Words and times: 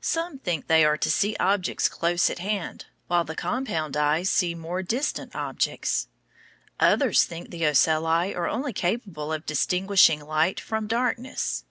Some 0.00 0.38
think 0.38 0.66
they 0.66 0.82
are 0.82 0.96
to 0.96 1.10
see 1.10 1.36
objects 1.38 1.90
close 1.90 2.30
at 2.30 2.38
hand, 2.38 2.86
while 3.06 3.24
the 3.24 3.34
compound 3.36 3.98
eyes 3.98 4.30
see 4.30 4.54
more 4.54 4.82
distant 4.82 5.36
objects. 5.36 6.08
Others 6.80 7.24
think 7.24 7.50
the 7.50 7.66
ocelli 7.66 8.34
are 8.34 8.48
only 8.48 8.72
capable 8.72 9.30
of 9.30 9.44
distinguishing 9.44 10.22
light 10.24 10.58
from 10.58 10.86
darkness. 10.86 11.64